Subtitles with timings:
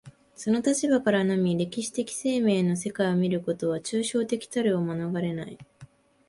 [0.33, 5.59] その立場からのみ歴史的生命の世界を見ることは、抽象的たるを免れない。